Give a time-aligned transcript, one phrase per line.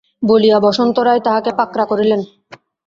[0.23, 2.21] বলিয়া বসন্ত রায় তাহাকে পাকড়া করিলেন।